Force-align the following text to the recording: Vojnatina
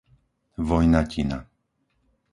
Vojnatina 0.67 1.37